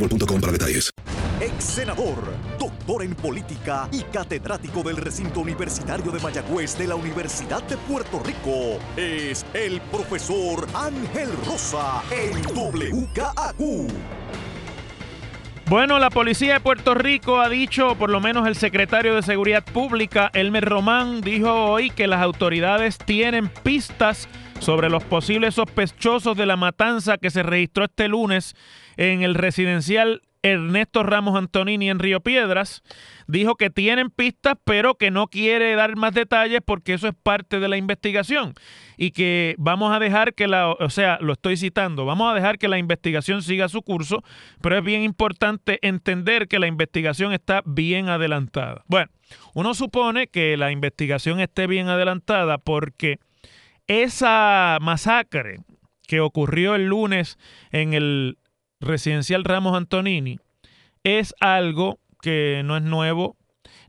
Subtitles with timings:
[0.00, 0.90] boostmobile.com para detalles.
[1.40, 7.62] Ex senador, doctor en política y catedrático del recinto universitario de Mayagüez de la Universidad
[7.62, 13.90] de Puerto Rico, es el profesor Ángel Rosa en WKAQ.
[15.66, 19.64] Bueno, la policía de Puerto Rico ha dicho, por lo menos el secretario de Seguridad
[19.64, 24.28] Pública, Elmer Román, dijo hoy que las autoridades tienen pistas
[24.60, 28.54] sobre los posibles sospechosos de la matanza que se registró este lunes
[28.98, 32.82] en el residencial Ernesto Ramos Antonini en Río Piedras.
[33.26, 37.58] Dijo que tienen pistas, pero que no quiere dar más detalles porque eso es parte
[37.58, 38.54] de la investigación.
[38.98, 42.58] Y que vamos a dejar que la, o sea, lo estoy citando, vamos a dejar
[42.58, 44.22] que la investigación siga su curso,
[44.60, 48.84] pero es bien importante entender que la investigación está bien adelantada.
[48.88, 49.10] Bueno,
[49.54, 53.20] uno supone que la investigación esté bien adelantada porque
[53.90, 55.56] esa masacre
[56.06, 57.38] que ocurrió el lunes
[57.72, 58.38] en el
[58.78, 60.38] residencial Ramos Antonini
[61.02, 63.36] es algo que no es nuevo,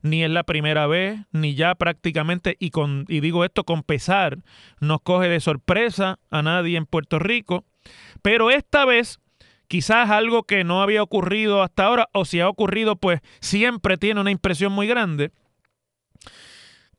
[0.02, 4.38] ni es la primera vez, ni ya prácticamente, y, con, y digo esto con pesar,
[4.80, 7.64] nos coge de sorpresa a nadie en Puerto Rico,
[8.22, 9.20] pero esta vez
[9.68, 14.20] quizás algo que no había ocurrido hasta ahora, o si ha ocurrido, pues siempre tiene
[14.20, 15.30] una impresión muy grande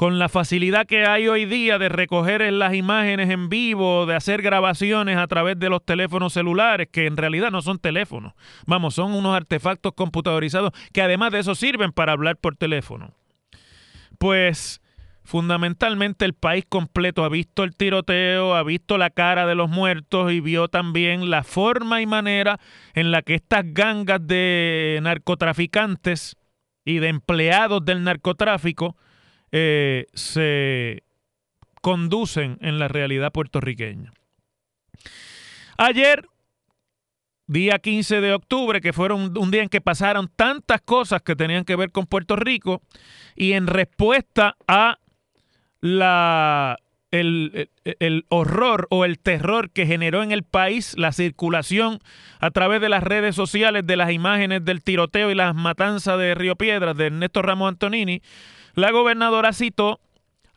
[0.03, 4.41] con la facilidad que hay hoy día de recoger las imágenes en vivo, de hacer
[4.41, 8.34] grabaciones a través de los teléfonos celulares, que en realidad no son teléfonos,
[8.66, 13.13] vamos, son unos artefactos computadorizados que además de eso sirven para hablar por teléfono.
[14.18, 14.81] Pues
[15.24, 20.34] fundamentalmente el país completo ha visto el tiroteo, ha visto la cara de los muertos
[20.34, 22.59] y vio también la forma y manera
[22.94, 26.36] en la que estas gangas de narcotraficantes
[26.84, 28.97] y de empleados del narcotráfico
[29.56, 31.03] eh, se
[31.80, 34.12] conducen en la realidad puertorriqueña.
[35.78, 36.25] Ayer,
[37.46, 41.66] día 15 de octubre, que fueron un día en que pasaron tantas cosas que tenían
[41.66, 42.81] que ver con Puerto Rico,
[43.36, 44.97] y en respuesta a
[45.81, 46.78] la,
[47.12, 47.69] el,
[48.00, 52.00] el, horror o el terror que generó en el país la circulación
[52.40, 56.33] a través de las redes sociales de las imágenes del tiroteo y las matanzas de
[56.33, 58.24] Río Piedras de Ernesto Ramos Antonini,
[58.74, 60.00] la gobernadora citó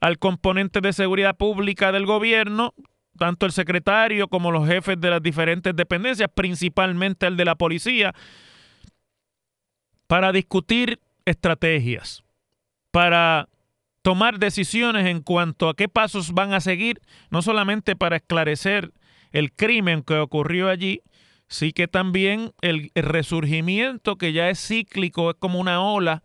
[0.01, 2.75] al componente de seguridad pública del gobierno,
[3.19, 8.15] tanto el secretario como los jefes de las diferentes dependencias, principalmente el de la policía,
[10.07, 12.23] para discutir estrategias,
[12.91, 13.49] para
[14.03, 18.93] tomar decisiones en cuanto a qué pasos van a seguir, no solamente para esclarecer
[19.33, 21.03] el crimen que ocurrió allí,
[21.49, 26.23] sí que también el, resurgimiento que ya es cíclico, es como una ola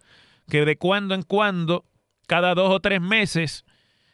[0.51, 1.85] que de cuando en cuando,
[2.27, 3.63] cada dos o tres meses,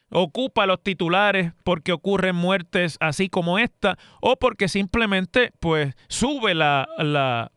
[0.08, 6.88] ocupa los titulares porque ocurren muertes así como esta o porque simplemente pues sube la,
[6.98, 7.50] la,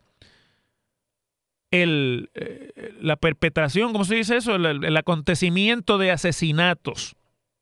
[1.70, 4.56] el, eh, la perpetración, ¿cómo se dice eso?
[4.56, 7.14] El, el, acontecimiento de asesinatos.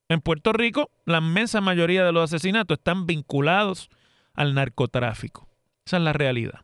[0.08, 3.90] En Puerto Rico, la inmensa mayoría de los asesinatos están vinculados
[4.32, 5.46] al narcotráfico.
[5.84, 6.61] Esa es la realidad.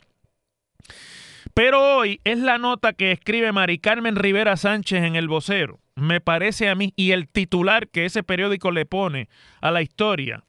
[1.56, 5.81] Pero hoy es la nota que escribe Mari Carmen Rivera Sánchez en El Vocero.
[5.94, 9.31] Me parece a mí, y el titular que ese periódico le pone
[9.62, 10.44] a la historia,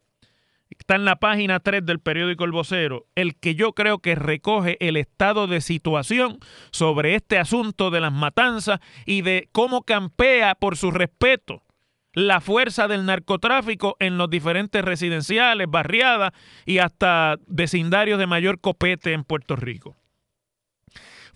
[0.70, 4.76] está en la página 3 del periódico El Vocero, el que yo creo que recoge
[4.86, 6.40] el estado de situación
[6.72, 11.64] sobre este asunto de las matanzas y de cómo campea por su respeto
[12.12, 16.34] la fuerza del narcotráfico en los diferentes residenciales, barriadas
[16.66, 19.96] y hasta vecindarios de mayor copete en Puerto Rico.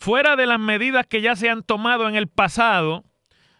[0.01, 3.03] Fuera de las medidas que ya se han tomado en el pasado,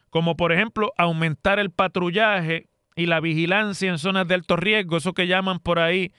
[0.09, 5.13] como por ejemplo aumentar el patrullaje y la vigilancia en zonas de alto riesgo, eso
[5.13, 6.11] que llaman por ahí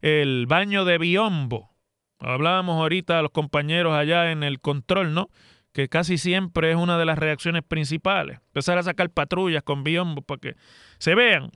[0.00, 1.76] el baño de biombo.
[2.20, 5.28] Hablábamos ahorita a los compañeros allá en el control, ¿no?
[5.74, 8.38] Que casi siempre es una de las reacciones principales.
[8.46, 10.56] Empezar a sacar patrullas con biombo para que
[10.96, 11.50] se vean.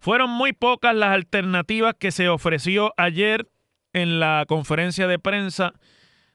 [0.00, 3.48] Fueron muy pocas las alternativas que se ofreció ayer
[3.92, 5.72] en la conferencia de prensa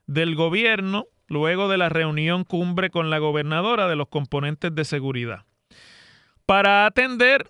[0.09, 5.45] del gobierno luego de la reunión cumbre con la gobernadora de los componentes de seguridad.
[6.47, 7.47] Para atender,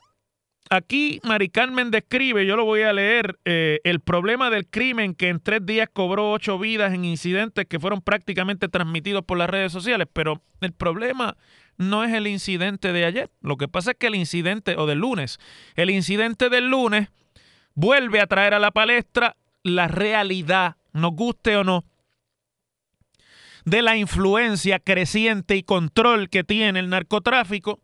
[0.69, 5.29] aquí Mari Carmen describe, yo lo voy a leer, eh, el problema del crimen que
[5.29, 9.71] en tres días cobró ocho vidas en incidentes que fueron prácticamente transmitidos por las redes
[9.71, 11.37] sociales, pero el problema
[11.77, 13.29] no es el incidente de ayer.
[13.39, 15.39] Lo que pasa es que el incidente, o del lunes,
[15.75, 17.07] el incidente del lunes
[17.73, 21.85] vuelve a traer a la palestra la realidad, nos guste o no,
[23.69, 27.79] de la influencia creciente y control que tiene el narcotráfico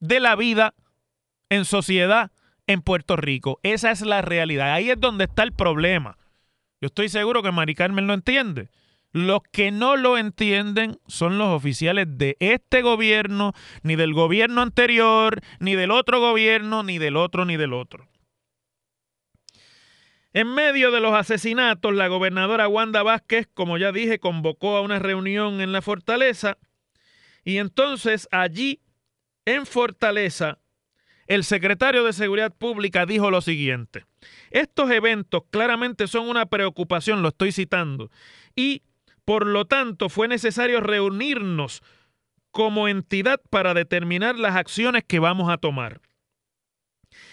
[0.00, 0.74] de la vida
[1.48, 2.30] en sociedad
[2.66, 3.58] en Puerto Rico.
[3.62, 4.74] Esa es la realidad.
[4.74, 6.18] Ahí es donde está el problema.
[6.80, 8.70] Yo estoy seguro que Mari Carmen lo entiende.
[9.12, 15.40] Los que no lo entienden son los oficiales de este gobierno, ni del gobierno anterior,
[15.60, 18.08] ni del otro gobierno, ni del otro, ni del otro.
[20.34, 24.98] En medio de los asesinatos, la gobernadora Wanda Vázquez, como ya dije, convocó a una
[24.98, 26.56] reunión en la fortaleza
[27.44, 28.80] y entonces allí,
[29.44, 30.58] en fortaleza,
[31.26, 34.06] el secretario de Seguridad Pública dijo lo siguiente,
[34.50, 38.10] estos eventos claramente son una preocupación, lo estoy citando,
[38.56, 38.82] y
[39.24, 41.82] por lo tanto fue necesario reunirnos
[42.52, 46.00] como entidad para determinar las acciones que vamos a tomar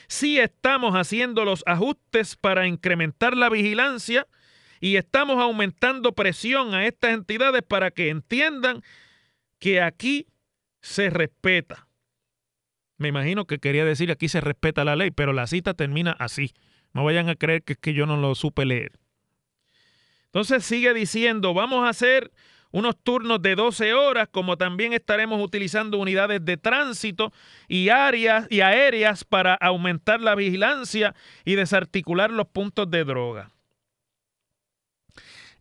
[0.10, 4.28] sí estamos haciendo los ajustes para incrementar la vigilancia
[4.82, 8.82] y estamos aumentando presión a estas entidades para que entiendan
[9.60, 10.28] que aquí
[10.82, 11.88] se respeta.
[12.98, 16.54] Me imagino que quería decir aquí se respeta la ley, pero la cita termina así.
[16.92, 18.94] No vayan a creer que es que yo no lo supe leer.
[20.26, 22.32] Entonces sigue diciendo, vamos a hacer
[22.72, 27.32] unos turnos de 12 horas, como también estaremos utilizando unidades de tránsito
[27.68, 33.52] y áreas y aéreas para aumentar la vigilancia y desarticular los puntos de droga.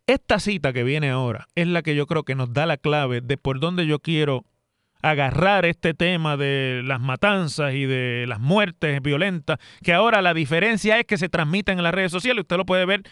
[0.06, 3.20] Esta cita que viene ahora es la que yo creo que nos da la clave
[3.20, 4.44] de por dónde yo quiero
[5.02, 10.98] agarrar este tema de las matanzas y de las muertes violentas, que ahora la diferencia
[10.98, 13.02] es que se transmiten en las redes sociales, usted lo puede ver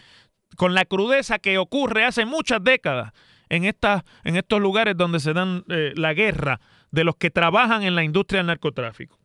[0.55, 3.13] con la crudeza que ocurre hace muchas décadas
[3.49, 6.59] en, en estos lugares donde se dan eh, la guerra
[6.91, 9.19] de los que trabajan en la industria del narcotráfico.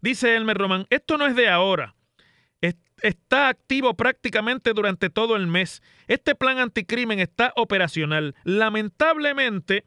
[0.00, 1.94] Dice Elmer Román, esto no es de ahora.
[3.02, 5.82] está activo prácticamente durante todo el mes.
[6.06, 8.34] Este plan anticrimen está operacional.
[8.44, 9.84] Lamentablemente,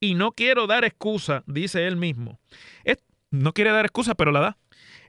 [0.00, 2.40] y no quiero dar excusa, dice él mismo.
[3.30, 4.58] no quiere dar excusa, pero la da.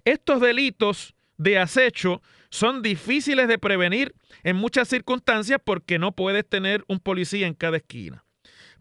[0.06, 2.22] Estos delitos de acecho
[2.54, 7.78] son difíciles de prevenir en muchas circunstancias porque no puedes tener un policía en cada
[7.78, 8.26] esquina.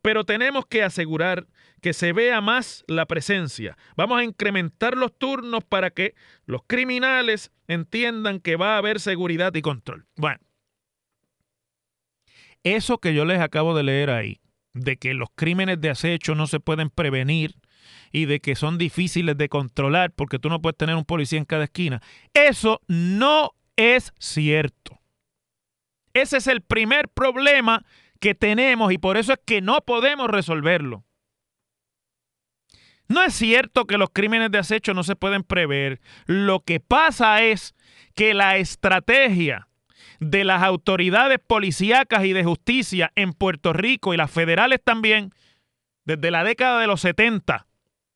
[0.03, 1.47] Pero tenemos que asegurar
[1.81, 3.79] que se vea más la presencia.
[3.97, 6.15] Vamos a incrementar los turnos para que
[6.45, 10.05] los criminales entiendan que va a haber seguridad y control.
[10.17, 10.41] Bueno,
[12.65, 14.43] eso que yo les acabo de leer ahí,
[14.75, 17.55] de que los crímenes de acecho no se pueden prevenir
[18.13, 21.47] y de que son difíciles de controlar porque tú no puedes tener un policía en
[21.47, 22.03] cada esquina,
[22.35, 25.01] eso no es cierto.
[26.15, 27.85] Ese es el primer problema
[28.21, 31.05] que tenemos y por eso es que no podemos resolverlo.
[33.09, 36.01] No es cierto que los crímenes de acecho no se pueden prever.
[36.27, 37.75] Lo que pasa es
[38.15, 39.69] que la estrategia
[40.21, 45.35] de las autoridades policíacas y de justicia en Puerto Rico y las federales también,
[46.05, 47.67] desde la década de los 70,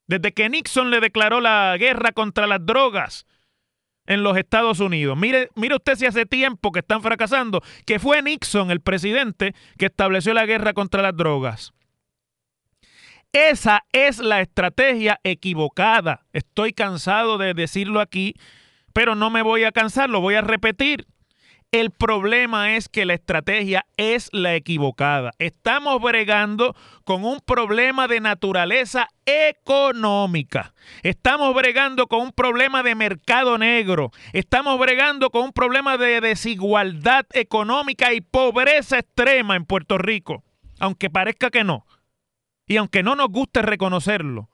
[0.09, 3.27] Desde que Nixon le declaró la guerra contra las drogas
[4.07, 5.17] en los Estados Unidos.
[5.17, 9.87] Mire, mire usted si hace tiempo que están fracasando, que fue Nixon el presidente que
[9.87, 11.73] estableció la guerra contra las drogas.
[13.33, 16.25] Esa es la estrategia equivocada.
[16.33, 18.35] Estoy cansado de decirlo aquí,
[18.93, 21.07] pero no me voy a cansar, lo voy a repetir.
[21.76, 25.33] El problema es que la estrategia es la equivocada.
[25.38, 30.73] Estamos bregando con un problema de naturaleza económica.
[31.02, 34.11] Estamos bregando con un problema de mercado negro.
[34.33, 40.45] Estamos bregando con un problema de desigualdad económica y pobreza extrema en Puerto Rico.
[40.80, 41.85] Aunque parezca que no.
[42.66, 44.49] Y aunque no nos guste reconocerlo.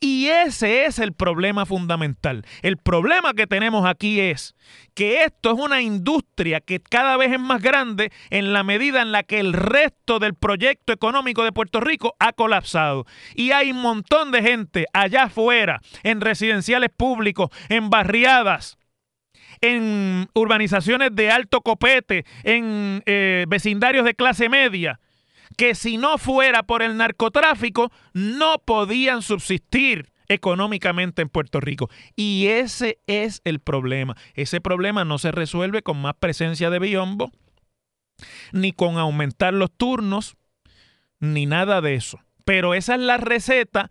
[0.00, 2.44] Y ese es el problema fundamental.
[2.62, 4.54] El problema que tenemos aquí es
[4.94, 9.10] que esto es una industria que cada vez es más grande en la medida en
[9.10, 13.06] la que el resto del proyecto económico de Puerto Rico ha colapsado.
[13.34, 18.78] Y hay un montón de gente allá afuera, en residenciales públicos, en barriadas,
[19.60, 25.00] en urbanizaciones de alto copete, en eh, vecindarios de clase media,
[25.58, 31.90] que si no fuera por el narcotráfico no podían subsistir económicamente en Puerto Rico.
[32.14, 34.16] Y ese es el problema.
[34.34, 37.32] Ese problema no se resuelve con más presencia de biombo,
[38.52, 40.36] ni con aumentar los turnos,
[41.18, 42.20] ni nada de eso.
[42.44, 43.88] Pero esa es la receta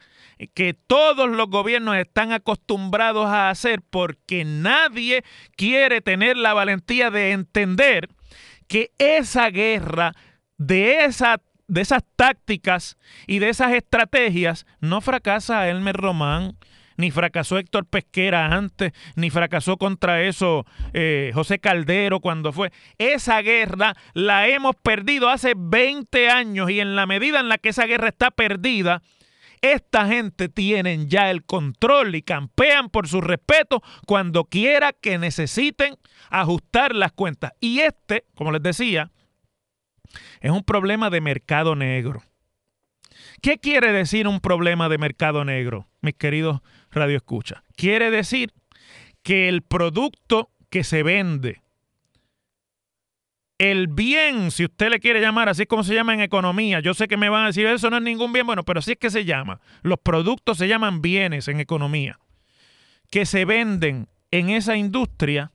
[0.53, 5.25] que todos los gobiernos están acostumbrados a hacer porque nadie
[5.57, 8.07] quiere tener la valentía de entender
[8.69, 10.13] que esa guerra
[10.57, 12.97] de esa de esas tácticas
[13.27, 16.57] y de esas estrategias no fracasa Elmer Román,
[16.97, 22.71] ni fracasó Héctor Pesquera antes, ni fracasó contra eso eh, José Caldero cuando fue.
[22.97, 27.69] Esa guerra la hemos perdido hace 20 años y en la medida en la que
[27.69, 29.03] esa guerra está perdida,
[29.61, 35.95] esta gente tienen ya el control y campean por su respeto cuando quiera que necesiten
[36.29, 37.53] ajustar las cuentas.
[37.59, 39.11] Y este, como les decía,
[40.41, 42.23] es un problema de mercado negro.
[43.41, 47.61] ¿Qué quiere decir un problema de mercado negro, mis queridos radioescuchas?
[47.75, 48.51] Quiere decir
[49.23, 51.61] que el producto que se vende,
[53.57, 56.79] el bien, si usted le quiere llamar, así es como se llama en economía.
[56.79, 58.91] Yo sé que me van a decir, eso no es ningún bien, bueno, pero así
[58.91, 59.59] es que se llama.
[59.81, 62.19] Los productos se llaman bienes en economía,
[63.09, 65.51] que se venden en esa industria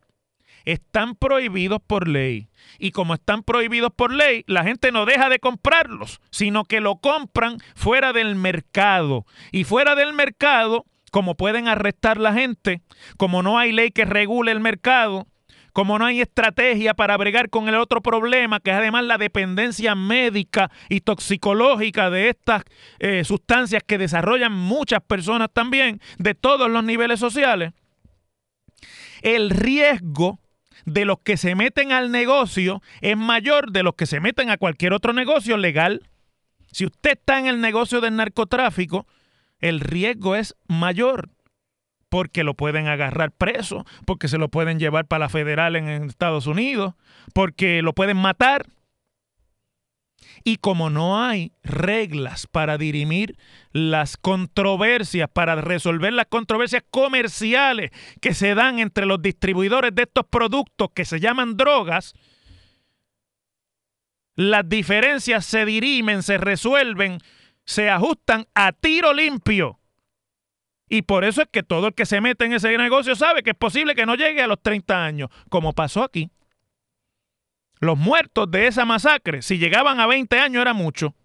[0.64, 2.48] están prohibidos por ley.
[2.78, 6.96] Y como están prohibidos por ley, la gente no deja de comprarlos, sino que lo
[6.96, 9.26] compran fuera del mercado.
[9.50, 12.82] Y fuera del mercado, como pueden arrestar la gente,
[13.16, 15.26] como no hay ley que regule el mercado,
[15.72, 19.94] como no hay estrategia para bregar con el otro problema, que es además la dependencia
[19.94, 22.62] médica y toxicológica de estas
[22.98, 27.72] eh, sustancias que desarrollan muchas personas también, de todos los niveles sociales,
[29.22, 30.40] el riesgo
[30.84, 34.58] de los que se meten al negocio es mayor de los que se meten a
[34.58, 36.08] cualquier otro negocio legal.
[36.70, 39.06] Si usted está en el negocio del narcotráfico,
[39.58, 41.30] el riesgo es mayor
[42.08, 46.46] porque lo pueden agarrar preso, porque se lo pueden llevar para la federal en Estados
[46.46, 46.94] Unidos,
[47.32, 48.66] porque lo pueden matar.
[50.44, 53.36] Y como no hay reglas para dirimir
[53.70, 60.26] las controversias, para resolver las controversias comerciales que se dan entre los distribuidores de estos
[60.26, 62.14] productos que se llaman drogas,
[64.34, 67.18] las diferencias se dirimen, se resuelven,
[67.64, 69.78] se ajustan a tiro limpio.
[70.88, 73.50] Y por eso es que todo el que se mete en ese negocio sabe que
[73.50, 76.30] es posible que no llegue a los 30 años, como pasó aquí.
[77.82, 81.16] Los muertos de esa masacre, si llegaban a 20 años, era mucho.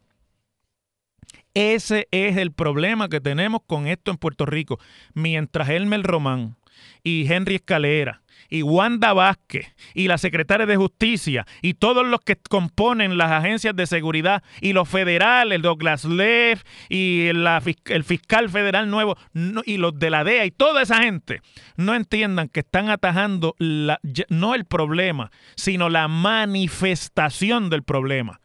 [1.54, 4.80] Ese es el problema que tenemos con esto en Puerto Rico.
[5.14, 6.58] Mientras Elmer Román
[7.04, 12.36] y Henry Escalera y Wanda Vázquez y la secretaria de Justicia y todos los que
[12.36, 19.18] componen las agencias de seguridad y los federales, Douglas Leff y el fiscal federal nuevo
[19.66, 21.42] y los de la DEA y toda esa gente
[21.76, 28.40] no entiendan que están atajando no el problema, sino la manifestación del problema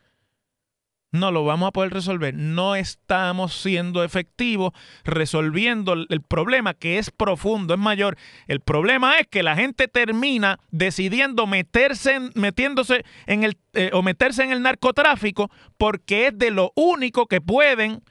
[1.13, 2.35] no lo vamos a poder resolver.
[2.35, 4.73] No estamos siendo efectivos
[5.05, 8.17] resolviendo el problema que es profundo, es mayor.
[8.49, 14.03] El problema es que la gente termina decidiendo meterse en, metiéndose en el eh, o
[14.03, 18.03] meterse en el narcotráfico porque es de lo único que pueden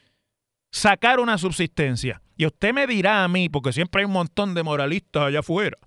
[0.71, 2.21] sacar una subsistencia.
[2.37, 5.77] Y usted me dirá a mí, porque siempre hay un montón de moralistas allá afuera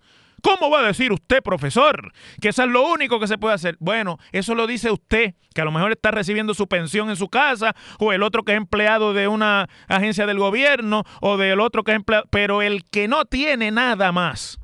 [0.44, 3.78] ¿Cómo va a decir usted, profesor, que eso es lo único que se puede hacer?
[3.80, 7.30] Bueno, eso lo dice usted, que a lo mejor está recibiendo su pensión en su
[7.30, 11.82] casa, o el otro que es empleado de una agencia del gobierno, o del otro
[11.82, 14.58] que es empleado, pero el que no tiene nada más,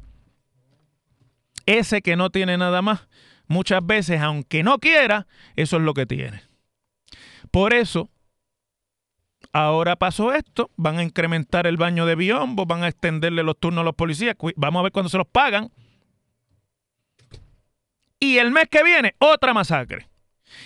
[1.65, 3.09] ese que no tiene nada más,
[3.47, 6.43] muchas veces, aunque no quiera, eso es lo que tiene.
[7.51, 8.11] Por eso,
[9.53, 13.83] ahora pasó esto, van a incrementar el baño de biombo, van a extenderle los turnos
[13.83, 15.71] a los policías, vamos a ver cuándo se los pagan.
[18.19, 20.09] Y el mes que viene, otra masacre.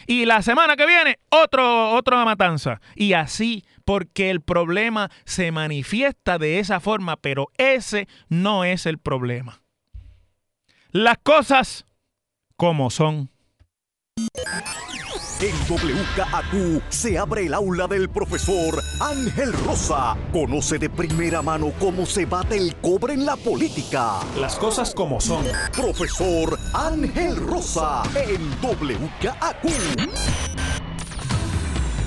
[0.06, 2.80] Y la semana que viene, otro, otra matanza.
[2.96, 8.98] Y así, porque el problema se manifiesta de esa forma, pero ese no es el
[8.98, 9.62] problema.
[10.90, 11.86] Las cosas
[12.56, 13.30] como son.
[15.40, 20.16] En WKAQ se abre el aula del profesor Ángel Rosa.
[20.32, 24.20] Conoce de primera mano cómo se bate el cobre en la política.
[24.38, 25.44] Las cosas como son.
[25.72, 30.08] Profesor Ángel Rosa en WKAQ.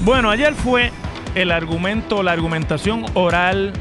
[0.02, 0.92] Bueno, ayer fue
[1.36, 3.74] el argumento, la argumentación oral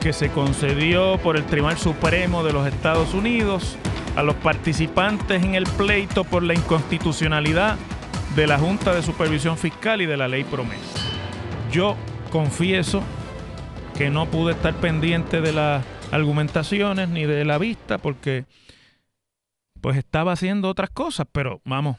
[0.00, 3.76] que se concedió por el Tribunal Supremo de los Estados Unidos
[4.14, 7.76] a los participantes en el pleito por la inconstitucionalidad
[8.36, 11.00] de la Junta de Supervisión Fiscal y de la Ley Promesa.
[11.72, 11.96] Yo
[12.30, 13.02] confieso
[13.96, 18.44] que no pude estar pendiente de las argumentaciones ni de la vista porque
[19.80, 21.96] pues estaba haciendo otras cosas, pero vamos,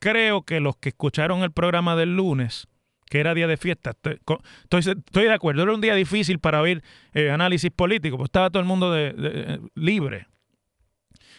[0.00, 2.66] creo que los que escucharon el programa del lunes,
[3.08, 6.82] que era día de fiesta, estoy, de acuerdo, era un día difícil para oír
[7.14, 10.26] eh, análisis político, pues estaba todo el mundo de, libre,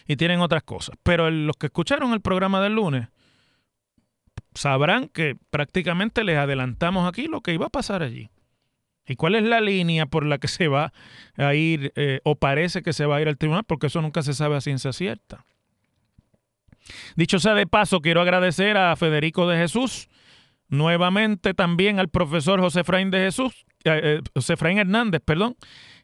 [0.06, 0.96] y tienen otras cosas.
[1.02, 3.08] Pero los que escucharon el programa del lunes
[4.54, 8.30] sabrán que prácticamente les adelantamos aquí lo que iba a pasar allí.
[9.06, 10.92] ¿Y cuál es la línea por la que se va
[11.36, 13.64] a ir eh, o parece que se va a ir al tribunal?
[13.64, 15.44] Porque eso nunca se sabe a ciencia cierta.
[17.16, 20.08] Dicho sea de paso, quiero agradecer a Federico de Jesús,
[20.68, 25.56] nuevamente también al profesor José Efraín de Jesús, eh, eh, José Hernández, perdón,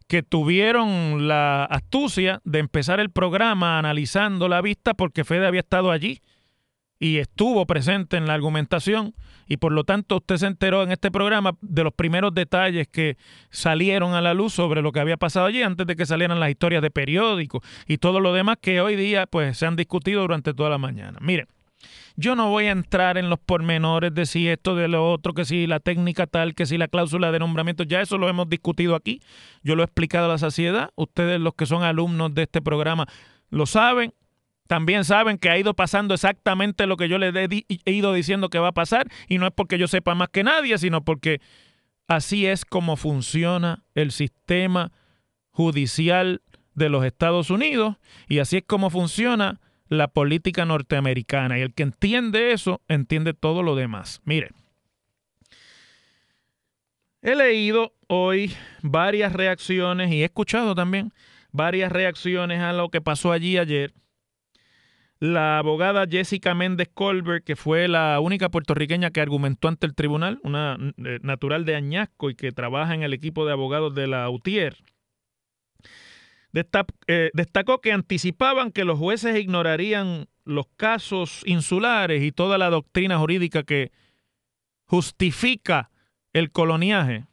[0.09, 5.91] que tuvieron la astucia de empezar el programa analizando la vista porque Fede había estado
[5.91, 6.23] allí
[7.01, 9.15] y estuvo presente en la argumentación
[9.47, 13.17] y por lo tanto usted se enteró en este programa de los primeros detalles que
[13.51, 16.51] salieron a la luz sobre lo que había pasado allí antes de que salieran las
[16.51, 20.55] historias de periódicos y todo lo demás que hoy día pues se han discutido durante
[20.55, 21.19] toda la mañana.
[21.21, 21.47] Miren,
[22.17, 25.45] yo no voy a entrar en los pormenores de si esto, de lo otro, que
[25.45, 28.97] si la técnica tal, que si la cláusula de nombramiento, ya eso lo hemos discutido
[28.97, 29.21] aquí.
[29.63, 30.91] Yo lo he explicado a la saciedad.
[30.97, 33.07] Ustedes, los que son alumnos de este programa,
[33.51, 34.13] lo saben.
[34.69, 38.51] También saben que ha ido pasando exactamente lo que yo les he, he ido diciendo
[38.51, 39.09] que va a pasar.
[39.27, 41.41] Y no es porque yo sepa más que nadie, sino porque
[42.07, 44.93] así es como funciona el sistema
[45.51, 46.43] judicial
[46.75, 47.97] de los Estados Unidos
[48.29, 51.59] y así es como funciona la política norteamericana.
[51.59, 54.21] Y el que entiende eso, entiende todo lo demás.
[54.25, 54.51] Mire,
[57.23, 61.13] he leído hoy varias reacciones y he escuchado también
[61.53, 63.95] varias reacciones a lo que pasó allí ayer.
[65.21, 70.39] La abogada Jessica Méndez Colbert, que fue la única puertorriqueña que argumentó ante el tribunal,
[70.45, 74.31] una eh, natural de Añasco y que trabaja en el equipo de abogados de la
[74.31, 74.77] UTIER,
[76.55, 83.19] eh, destacó que anticipaban que los jueces ignorarían los casos insulares y toda la doctrina
[83.19, 83.93] jurídica que
[84.87, 85.91] justifica
[86.33, 87.28] el coloniaje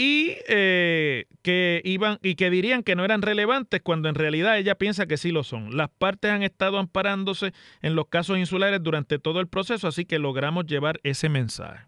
[0.00, 4.76] y eh, que iban y que dirían que no eran relevantes cuando en realidad ella
[4.76, 5.76] piensa que sí lo son.
[5.76, 10.20] Las partes han estado amparándose en los casos insulares durante todo el proceso, así que
[10.20, 11.84] logramos llevar ese mensaje.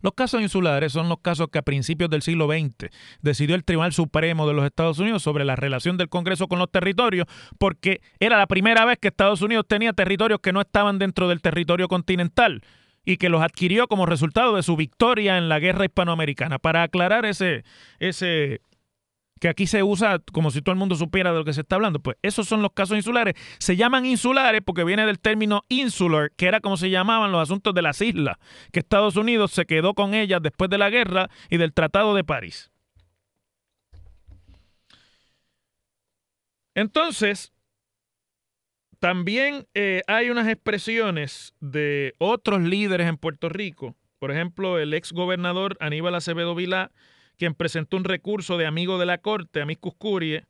[0.00, 2.88] Los casos insulares son los casos que a principios del siglo XX
[3.20, 6.70] decidió el Tribunal Supremo de los Estados Unidos sobre la relación del Congreso con los
[6.70, 7.26] territorios,
[7.58, 11.42] porque era la primera vez que Estados Unidos tenía territorios que no estaban dentro del
[11.42, 12.62] territorio continental
[13.06, 16.58] y que los adquirió como resultado de su victoria en la guerra hispanoamericana.
[16.58, 17.64] Para aclarar ese,
[18.00, 18.60] ese,
[19.40, 21.76] que aquí se usa como si todo el mundo supiera de lo que se está
[21.76, 22.00] hablando.
[22.00, 23.34] Pues esos son los casos insulares.
[23.58, 27.72] Se llaman insulares porque viene del término insular, que era como se llamaban los asuntos
[27.74, 28.38] de las islas,
[28.72, 32.24] que Estados Unidos se quedó con ellas después de la guerra y del Tratado de
[32.24, 32.72] París.
[36.74, 37.52] Entonces,
[39.06, 43.94] también eh, hay unas expresiones de otros líderes en Puerto Rico.
[44.18, 46.90] Por ejemplo, el ex gobernador Aníbal Acevedo Vilá
[47.38, 50.44] quien presentó un recurso de amigo de la corte, Amicus Curie,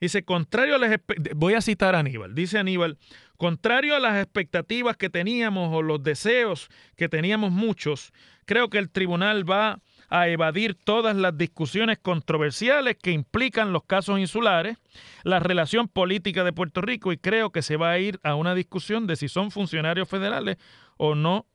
[0.00, 0.98] dice, contrario a las
[1.36, 2.96] voy a citar a Aníbal, dice Aníbal,
[3.36, 8.14] contrario a las expectativas que teníamos o los deseos que teníamos muchos,
[8.46, 14.18] creo que el tribunal va a evadir todas las discusiones controversiales que implican los casos
[14.18, 14.78] insulares,
[15.22, 18.54] la relación política de Puerto Rico y creo que se va a ir a una
[18.54, 20.56] discusión de si son funcionarios federales
[20.96, 21.46] o no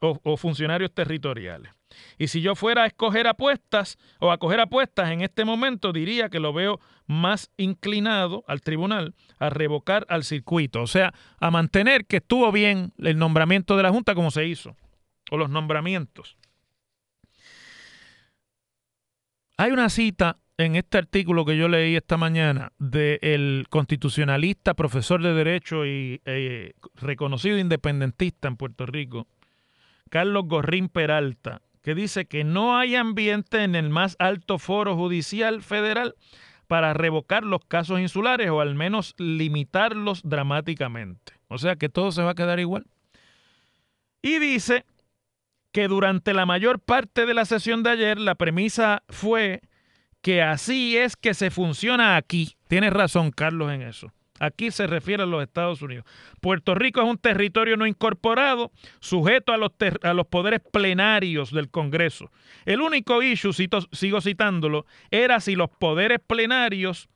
[0.00, 1.72] o, funcionarios territoriales.
[2.18, 6.28] Y si yo fuera a escoger apuestas o a coger apuestas en este momento, diría
[6.28, 12.06] que lo veo más inclinado al tribunal a revocar al circuito, o sea, a mantener
[12.06, 14.76] que estuvo bien el nombramiento de la Junta como se hizo,
[15.30, 16.36] o los nombramientos.
[19.62, 25.34] Hay una cita en este artículo que yo leí esta mañana del constitucionalista, profesor de
[25.34, 29.28] Derecho y eh, reconocido independentista en Puerto Rico,
[30.10, 35.62] Carlos Gorrín Peralta, que dice que no hay ambiente en el más alto foro judicial
[35.62, 36.16] federal
[36.66, 41.34] para revocar los casos insulares o al menos limitarlos dramáticamente.
[41.46, 42.88] O sea que todo se va a quedar igual.
[44.22, 44.84] Y dice
[45.72, 49.62] que durante la mayor parte de la sesión de ayer la premisa fue
[50.20, 52.56] que así es que se funciona aquí.
[52.68, 54.12] Tienes razón, Carlos, en eso.
[54.38, 56.04] Aquí se refiere a los Estados Unidos.
[56.40, 59.70] Puerto Rico es un territorio no incorporado, sujeto a los,
[60.02, 62.30] a los poderes plenarios del Congreso.
[62.64, 67.08] El único issue, sigo citándolo, era si los poderes plenarios,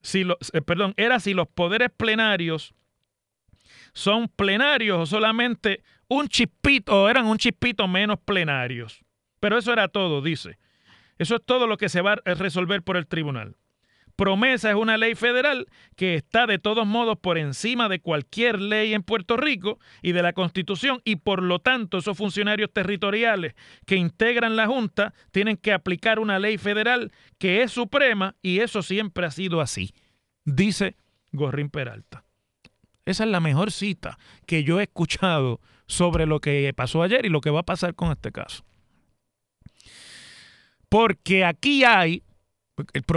[0.00, 2.74] si eh, perdón, era si los poderes plenarios
[3.98, 9.04] son plenarios o solamente un chispito, o eran un chispito menos plenarios.
[9.40, 10.56] Pero eso era todo, dice.
[11.18, 13.56] Eso es todo lo que se va a resolver por el tribunal.
[14.14, 18.94] Promesa es una ley federal que está de todos modos por encima de cualquier ley
[18.94, 23.96] en Puerto Rico y de la Constitución y por lo tanto esos funcionarios territoriales que
[23.96, 29.26] integran la Junta tienen que aplicar una ley federal que es suprema y eso siempre
[29.26, 29.92] ha sido así,
[30.44, 30.96] dice
[31.30, 32.27] Gorrín Peralta.
[33.08, 37.30] Esa es la mejor cita que yo he escuchado sobre lo que pasó ayer y
[37.30, 38.64] lo que va a pasar con este caso.
[40.90, 42.22] Porque aquí hay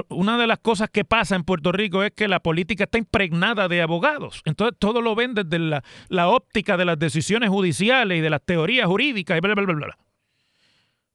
[0.08, 3.68] una de las cosas que pasa en Puerto Rico es que la política está impregnada
[3.68, 4.42] de abogados.
[4.46, 8.88] Entonces todo lo ven desde la, óptica de las decisiones judiciales y de las teorías
[8.88, 9.98] jurídicas y bla, bla, bla, bla.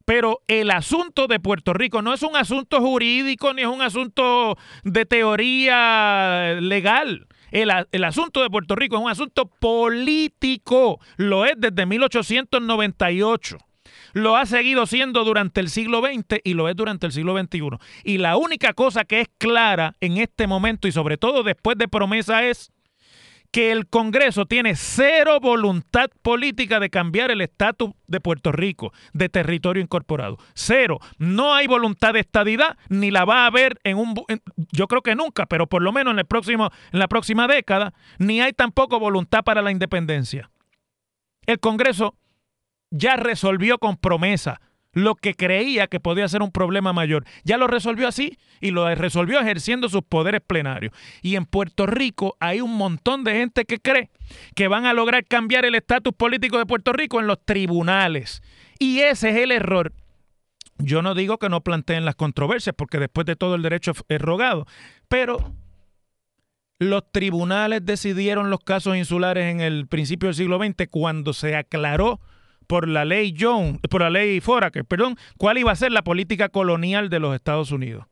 [0.05, 4.57] Pero el asunto de Puerto Rico no es un asunto jurídico ni es un asunto
[4.85, 7.27] de teoría legal.
[7.51, 11.01] El, asunto de Puerto Rico es un asunto político.
[11.17, 13.59] Lo es desde 1898
[14.13, 17.79] lo ha seguido siendo durante el siglo XX y lo es durante el siglo XXI.
[18.03, 21.87] Y la única cosa que es clara en este momento y sobre todo después de
[21.87, 22.73] promesa es
[23.51, 29.29] que el Congreso tiene cero voluntad política de cambiar el estatus de Puerto Rico, de
[29.29, 30.39] territorio incorporado.
[30.55, 30.99] Cero.
[31.19, 34.15] No hay voluntad de estadidad, ni la va a haber en un...
[34.73, 37.95] yo creo que nunca, pero por lo menos en, el próximo, en la próxima década,
[38.19, 40.51] ni hay tampoco voluntad para la independencia.
[41.47, 42.17] El Congreso
[42.91, 44.61] ya resolvió con promesa
[44.97, 47.27] lo que creía que podía ser un problema mayor.
[47.45, 50.95] Ya lo resolvió así y lo resolvió ejerciendo sus poderes plenarios.
[51.21, 54.09] Y en Puerto Rico hay un montón de gente que cree
[54.55, 58.43] que van a lograr cambiar el estatus político de Puerto Rico en los tribunales.
[58.79, 59.93] Y ese es el error.
[60.79, 64.21] Yo no digo que no planteen las controversias, porque después de todo el derecho es
[64.23, 64.67] rogado,
[65.09, 65.53] pero
[66.79, 72.19] los tribunales decidieron los casos insulares en el principio del siglo XX cuando se aclaró
[72.67, 76.49] por la ley Jones, por la ley Foraker, perdón, cuál iba a ser la política
[76.49, 78.07] colonial de los Estados Unidos.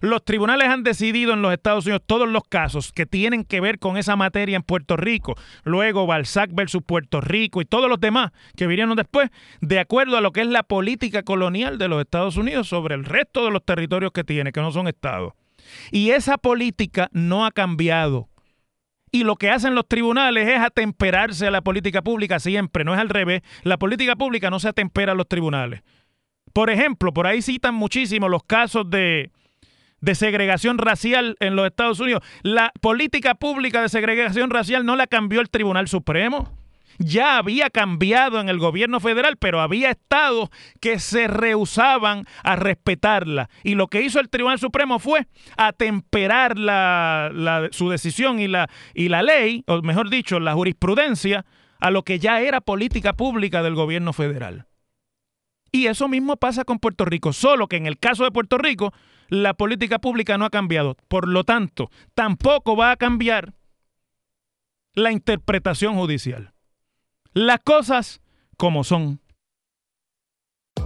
[0.00, 3.78] Los tribunales han decidido en los Estados Unidos todos los casos que tienen que ver
[3.78, 8.32] con esa materia en Puerto Rico, luego Balzac versus Puerto Rico y todos los demás
[8.56, 12.36] que vinieron después, de acuerdo a lo que es la política colonial de los Estados
[12.36, 15.32] Unidos sobre el resto de los territorios que tiene, que no son estados.
[15.90, 18.27] Y esa política no ha cambiado.
[19.10, 23.00] Y lo que hacen los tribunales es atemperarse a la política pública siempre, no es
[23.00, 23.42] al revés.
[23.62, 25.82] La política pública no se atempera a los tribunales.
[26.52, 29.30] Por ejemplo, por ahí citan muchísimo los casos de,
[30.00, 32.22] de segregación racial en los Estados Unidos.
[32.42, 36.57] La política pública de segregación racial no la cambió el Tribunal Supremo
[36.98, 43.48] ya había cambiado en el gobierno federal, pero había estados que se rehusaban a respetarla.
[43.62, 46.56] Y lo que hizo el Tribunal Supremo fue atemperar
[47.70, 51.46] su decisión y la ley, o mejor dicho, la jurisprudencia,
[51.80, 54.66] a lo que ya era política pública del gobierno federal.
[55.70, 58.92] Y eso mismo pasa con Puerto Rico, solo que en el caso de Puerto Rico,
[59.28, 60.96] la política pública no ha cambiado.
[61.08, 63.52] Por lo tanto, tampoco va a cambiar
[64.94, 66.54] la interpretación judicial.
[67.34, 68.20] Las cosas
[68.56, 69.20] como son.